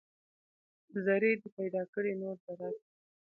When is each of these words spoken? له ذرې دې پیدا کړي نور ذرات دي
له 0.91 0.99
ذرې 1.07 1.31
دې 1.41 1.49
پیدا 1.57 1.81
کړي 1.93 2.11
نور 2.21 2.35
ذرات 2.45 2.75
دي 2.81 2.89